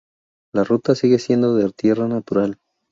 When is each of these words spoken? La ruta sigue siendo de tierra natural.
La 0.51 0.63
ruta 0.63 0.95
sigue 0.95 1.19
siendo 1.19 1.53
de 1.55 1.69
tierra 1.71 2.07
natural. 2.07 2.57